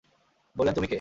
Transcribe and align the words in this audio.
বললেন, 0.57 0.73
তুমি 0.73 0.87
কে? 0.87 0.89